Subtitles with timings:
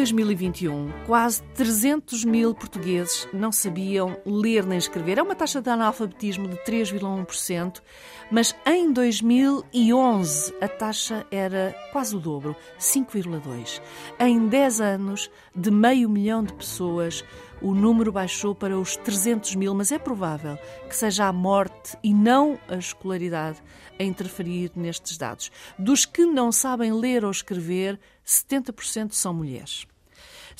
[0.00, 5.18] 2021, quase 300 mil portugueses não sabiam ler nem escrever.
[5.18, 7.82] É uma taxa de analfabetismo de 3,1%,
[8.30, 13.82] mas em 2011 a taxa era quase o dobro, 5,2%.
[14.18, 17.22] Em 10 anos, de meio milhão de pessoas,
[17.62, 22.14] o número baixou para os 300 mil, mas é provável que seja a morte e
[22.14, 23.62] não a escolaridade
[23.98, 25.50] a interferir nestes dados.
[25.78, 29.86] Dos que não sabem ler ou escrever, 70% são mulheres.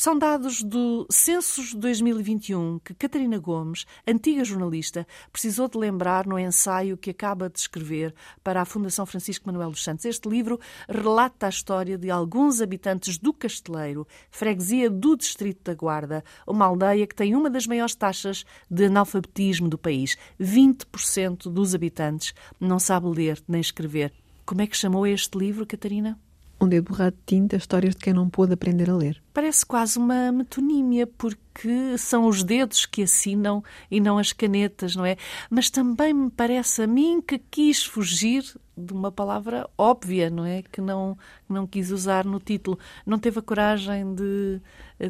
[0.01, 6.97] São dados do Census 2021 que Catarina Gomes, antiga jornalista, precisou de lembrar no ensaio
[6.97, 10.07] que acaba de escrever para a Fundação Francisco Manuel dos Santos.
[10.07, 10.59] Este livro
[10.89, 17.07] relata a história de alguns habitantes do Casteleiro, freguesia do Distrito da Guarda, uma aldeia
[17.07, 20.17] que tem uma das maiores taxas de analfabetismo do país.
[20.41, 24.15] 20% dos habitantes não sabe ler nem escrever.
[24.47, 26.19] Como é que chamou este livro, Catarina?
[26.61, 29.23] Um dedo borrado de tinta, histórias de quem não pôde aprender a ler.
[29.33, 35.05] Parece quase uma metonímia, porque são os dedos que assinam e não as canetas, não
[35.05, 35.17] é?
[35.49, 38.45] Mas também me parece a mim que quis fugir
[38.77, 40.63] de uma palavra óbvia, não é?
[40.63, 41.17] Que não,
[41.49, 42.79] não quis usar no título.
[43.07, 44.61] Não teve a coragem de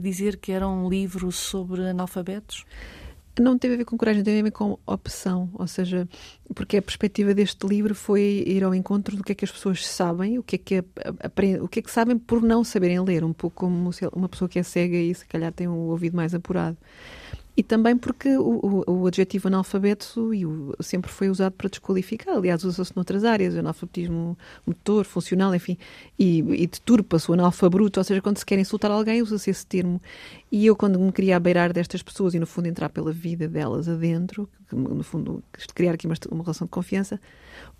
[0.00, 2.64] dizer que era um livro sobre analfabetos?
[3.38, 6.08] Não teve a ver com coragem, teve a ver com opção, ou seja,
[6.54, 9.86] porque a perspectiva deste livro foi ir ao encontro do que é que as pessoas
[9.86, 10.84] sabem, o que é que
[11.22, 14.48] aprendem, o que é que sabem por não saberem ler, um pouco como uma pessoa
[14.48, 16.76] que é cega e se calhar tem o ouvido mais apurado.
[17.60, 22.34] E também porque o, o, o adjetivo analfabeto o, sempre foi usado para desqualificar.
[22.34, 24.34] Aliás, usa-se noutras áreas, analfabetismo
[24.66, 25.76] motor, funcional, enfim,
[26.18, 30.00] e, e deturpa-se o analfabruto, ou seja, quando se quer insultar alguém, usa-se esse termo.
[30.50, 33.90] E eu, quando me queria abeirar destas pessoas e, no fundo, entrar pela vida delas
[33.90, 37.20] adentro, no fundo, criar aqui uma, uma relação de confiança,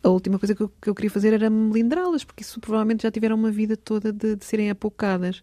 [0.03, 3.11] a última coisa que eu, que eu queria fazer era melindrá-las, porque isso provavelmente já
[3.11, 5.43] tiveram uma vida toda de, de serem apocadas.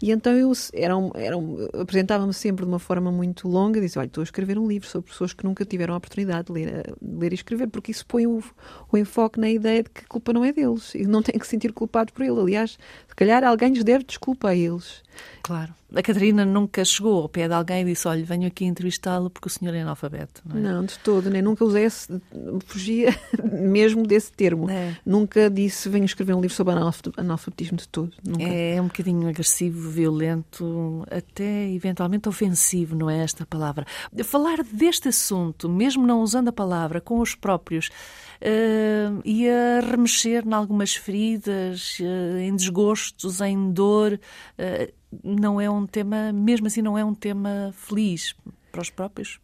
[0.00, 4.24] E então eu um, apresentava-me sempre de uma forma muito longa, disse, olha, estou a
[4.24, 7.68] escrever um livro sobre pessoas que nunca tiveram a oportunidade de ler, ler e escrever,
[7.68, 8.42] porque isso põe o,
[8.90, 11.44] o enfoque na ideia de que a culpa não é deles e não têm que
[11.44, 12.40] se sentir culpados por ele.
[12.40, 12.78] Aliás,
[13.08, 15.02] se calhar alguém lhes deve desculpa a eles.
[15.42, 15.74] Claro.
[15.94, 19.46] A Catarina nunca chegou ao pé de alguém e disse: Olha, venho aqui entrevistá-lo porque
[19.46, 20.42] o senhor é analfabeto.
[20.44, 20.60] Não, é?
[20.60, 22.20] não de todo, nem nunca usei esse,
[22.66, 24.68] fugia mesmo desse termo.
[24.68, 24.96] É.
[25.06, 26.74] Nunca disse: Venho escrever um livro sobre
[27.16, 28.12] analfabetismo de todo.
[28.26, 28.42] Nunca.
[28.42, 33.86] É um bocadinho agressivo, violento, até eventualmente ofensivo, não é esta palavra.
[34.24, 40.52] Falar deste assunto, mesmo não usando a palavra, com os próprios, uh, ia remexer em
[40.52, 44.20] algumas feridas, uh, em desgostos, em dor.
[44.58, 48.34] Uh, não é um tema, mesmo assim, não é um tema feliz
[48.72, 49.38] para os próprios.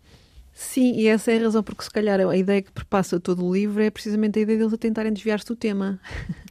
[0.63, 3.55] Sim, e essa é a razão, porque se calhar a ideia que perpassa todo o
[3.55, 5.99] livro é precisamente a ideia deles a tentarem desviar-se do tema.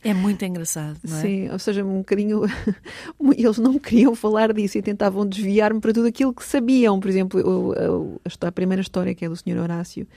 [0.03, 1.21] É muito engraçado, não é?
[1.21, 2.41] Sim, ou seja, um bocadinho.
[3.37, 6.99] Eles não queriam falar disso e tentavam desviar-me para tudo aquilo que sabiam.
[6.99, 7.75] Por exemplo,
[8.41, 9.59] a, primeira história, que é do Sr.
[9.61, 10.07] Horácio,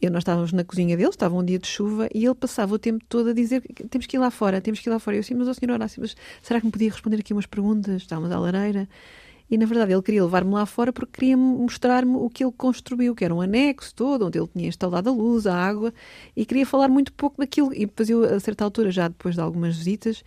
[0.00, 2.78] eu, nós estávamos na cozinha dele, estava um dia de chuva, e ele passava o
[2.78, 3.60] tempo todo a dizer
[3.90, 5.16] temos que ir lá fora, temos que ir lá fora.
[5.16, 8.02] Eu assim, mas o senhor Horácio, mas será que me podia responder aqui umas perguntas?
[8.02, 8.88] Estávamos à lareira.
[9.50, 13.14] E, na verdade, ele queria levar-me lá fora porque queria mostrar-me o que ele construiu,
[13.14, 15.94] que era um anexo todo, onde ele tinha instalado a luz, a água,
[16.36, 17.72] e queria falar muito pouco daquilo.
[17.72, 20.24] E depois eu, a certa altura, já depois de algumas visitas,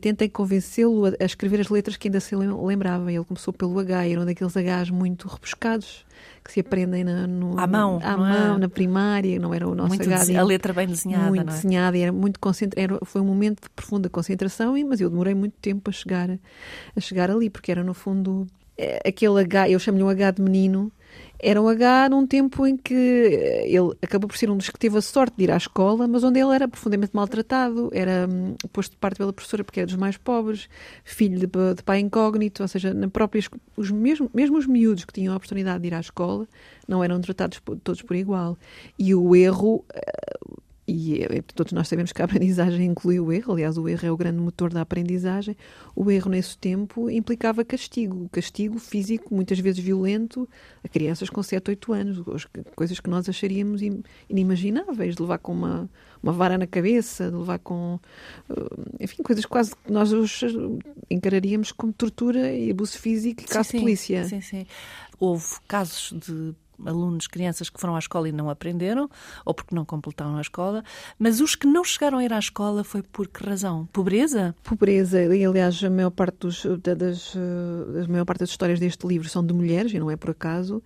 [0.00, 3.12] tentei convencê-lo a, a, escrever as letras que ainda se lembrava.
[3.12, 6.06] Ele começou pelo H, eram daqueles Hs muito rebuscados
[6.44, 8.58] que se aprendem na, no, à mão, à mão é?
[8.58, 10.38] na primária, não era o nosso muito H.
[10.38, 11.44] A letra bem desenhada, muito é?
[11.44, 12.80] desenhada e era muito concentra...
[12.80, 17.00] era, foi um momento de profunda concentração, mas eu demorei muito tempo a chegar a
[17.00, 18.67] chegar ali, porque era no fundo eh,
[19.04, 20.92] aquele H, eu chamo-lhe um H de menino,
[21.40, 24.78] era um H num tempo em que eh, ele acabou por ser um dos que
[24.78, 28.54] teve a sorte de ir à escola, mas onde ele era profundamente maltratado, era um,
[28.72, 30.68] posto de parte pela professora porque era dos mais pobres,
[31.04, 33.40] filho de, de pai incógnito, ou seja, na própria,
[33.76, 36.46] os mesmo, mesmo os miúdos que tinham a oportunidade de ir à escola
[36.88, 38.58] não eram tratados todos por igual.
[38.98, 43.52] E o erro uh, e eh, todos nós sabemos que a aprendizagem inclui o erro,
[43.52, 45.54] aliás, o erro é o grande motor da aprendizagem.
[45.94, 50.48] O erro, nesse tempo, implicava castigo, castigo físico, muitas vezes violento,
[50.82, 53.82] a crianças com 7, 8 anos, coisas que nós acharíamos
[54.30, 55.90] inimagináveis, de levar com uma,
[56.22, 58.00] uma vara na cabeça, de levar com.
[58.48, 60.40] Eh, enfim, coisas quase que nós os
[61.10, 64.24] encararíamos como tortura e abuso físico e caso sim, de polícia.
[64.24, 64.66] Sim, sim.
[65.20, 66.54] Houve casos de
[66.84, 69.08] alunos, crianças que foram à escola e não aprenderam,
[69.44, 70.82] ou porque não completaram a escola,
[71.18, 73.88] mas os que não chegaram a ir à escola foi por que razão?
[73.92, 74.54] Pobreza?
[74.62, 79.28] Pobreza, e aliás a maior parte, dos, das, a maior parte das histórias deste livro
[79.28, 80.82] são de mulheres, e não é por acaso.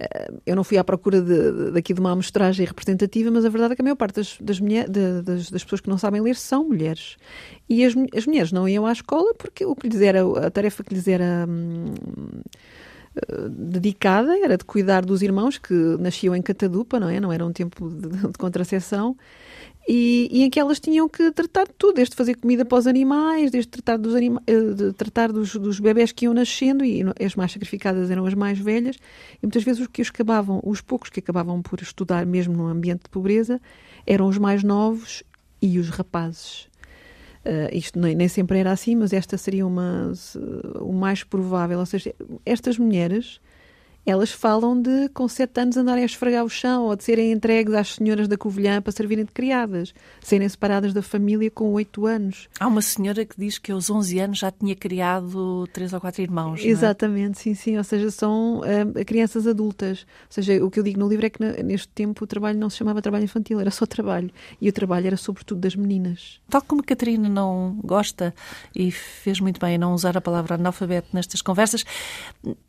[0.00, 3.72] Eh, eu não fui à procura de, daqui de uma amostragem representativa, mas a verdade
[3.72, 6.36] é que a maior parte das, das, mulher, das, das pessoas que não sabem ler
[6.36, 7.16] são mulheres.
[7.68, 10.82] E as, as mulheres não iam à escola porque o que lhes era, a tarefa
[10.82, 11.46] que lhes era.
[11.48, 11.94] Hum,
[13.50, 17.20] dedicada era de cuidar dos irmãos que nasciam em catadupa, não é?
[17.20, 19.16] Não era um tempo de, de contracepção.
[19.88, 22.86] E, e, em que elas tinham que tratar de tudo, desde fazer comida para os
[22.86, 27.02] animais, desde tratar dos, anima eh, de tratar dos, dos bebés que iam nascendo, e
[27.24, 28.96] as mais sacrificadas eram as mais velhas,
[29.42, 32.68] e muitas vezes os que os acabavam, os poucos que acabavam por estudar mesmo num
[32.68, 33.60] ambiente de pobreza,
[34.06, 35.24] eram os mais novos
[35.60, 36.69] e os rapazes.
[37.44, 40.12] Uh, isto nem, nem, sempre era assim, mas esta seria uma,
[40.80, 41.78] o mais provável.
[41.78, 42.14] Ou seja,
[42.44, 43.40] estas mulheres
[44.04, 47.74] elas falam de, com sete anos, andarem a esfregar o chão ou de serem entregues
[47.74, 52.48] às senhoras da Covilhã para servirem de criadas, serem separadas da família com oito anos.
[52.58, 56.22] Há uma senhora que diz que aos 11 anos já tinha criado três ou quatro
[56.22, 56.64] irmãos.
[56.64, 57.42] Exatamente, é?
[57.42, 57.76] sim, sim.
[57.76, 60.06] Ou seja, são uh, crianças adultas.
[60.28, 62.70] Ou seja, o que eu digo no livro é que neste tempo o trabalho não
[62.70, 64.30] se chamava trabalho infantil, era só trabalho.
[64.60, 66.40] E o trabalho era sobretudo das meninas.
[66.48, 68.34] Tal como Catarina não gosta
[68.74, 71.84] e fez muito bem a não usar a palavra analfabeto nestas conversas,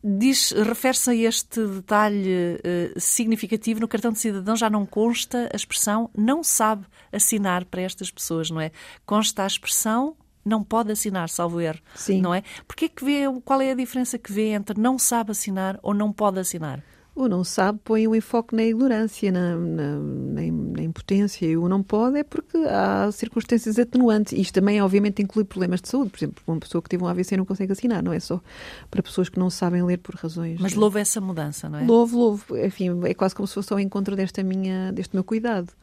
[0.03, 5.55] diz, refere-se a este detalhe uh, significativo, no cartão de cidadão já não consta a
[5.55, 8.71] expressão não sabe assinar para estas pessoas, não é?
[9.05, 12.21] Consta a expressão não pode assinar, salvo erro, Sim.
[12.21, 12.43] não é?
[12.67, 15.93] Porque é que vê, qual é a diferença que vê entre não sabe assinar ou
[15.93, 16.83] não pode assinar?
[17.13, 21.45] O não sabe põe o enfoque na ignorância, na, na, na, na, impotência.
[21.45, 24.31] E o não pode é porque há circunstâncias atenuantes.
[24.31, 26.09] Isto também, obviamente, inclui problemas de saúde.
[26.09, 28.41] Por exemplo, uma pessoa que teve um AVC não consegue assinar, não é só
[28.89, 30.59] para pessoas que não sabem ler por razões.
[30.61, 31.85] Mas louvo essa mudança, não é?
[31.85, 32.57] Louvo, louvo.
[32.57, 35.73] Enfim, é quase como se fosse ao encontro desta minha, deste meu cuidado.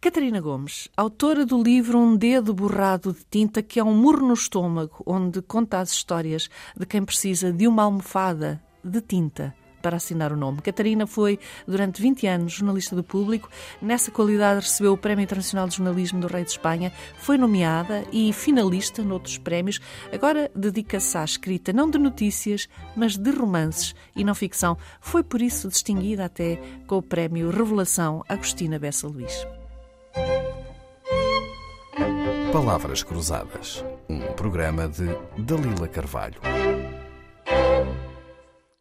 [0.00, 4.34] Catarina Gomes, autora do livro Um Dedo Borrado de Tinta, que é um murro no
[4.34, 10.32] estômago, onde conta as histórias de quem precisa de uma almofada de tinta para assinar
[10.32, 10.62] o nome.
[10.62, 13.50] Catarina foi, durante 20 anos, jornalista do público.
[13.80, 18.32] Nessa qualidade, recebeu o Prémio Internacional de Jornalismo do Rei de Espanha, foi nomeada e
[18.32, 19.80] finalista noutros prémios.
[20.12, 24.78] Agora dedica-se à escrita não de notícias, mas de romances e não ficção.
[25.00, 29.46] Foi por isso distinguida até com o Prémio Revelação Agostina Bessa Luís.
[32.52, 35.06] Palavras Cruzadas, um programa de
[35.38, 36.40] Dalila Carvalho.